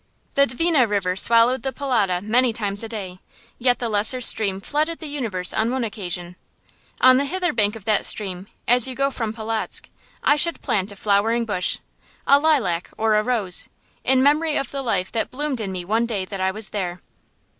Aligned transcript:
The 0.33 0.47
Dvina 0.47 0.87
River 0.89 1.15
swallowed 1.15 1.61
the 1.61 1.71
Polota 1.71 2.23
many 2.23 2.53
times 2.53 2.81
a 2.81 2.89
day, 2.89 3.19
yet 3.59 3.77
the 3.77 3.87
lesser 3.87 4.19
stream 4.19 4.59
flooded 4.59 4.97
the 4.97 5.05
universe 5.05 5.53
on 5.53 5.69
one 5.69 5.83
occasion. 5.83 6.37
On 7.01 7.17
the 7.17 7.25
hither 7.25 7.53
bank 7.53 7.75
of 7.75 7.85
that 7.85 8.03
stream, 8.03 8.47
as 8.67 8.87
you 8.87 8.95
go 8.95 9.11
from 9.11 9.31
Polotzk, 9.31 9.89
I 10.23 10.37
should 10.37 10.63
plant 10.63 10.91
a 10.91 10.95
flowering 10.95 11.45
bush, 11.45 11.77
a 12.25 12.39
lilac 12.39 12.89
or 12.97 13.13
a 13.13 13.21
rose, 13.21 13.69
in 14.03 14.23
memory 14.23 14.55
of 14.57 14.71
the 14.71 14.81
life 14.81 15.11
that 15.11 15.29
bloomed 15.29 15.61
in 15.61 15.71
me 15.71 15.85
one 15.85 16.07
day 16.07 16.25
that 16.25 16.41
I 16.41 16.49
was 16.49 16.69
there. 16.69 17.03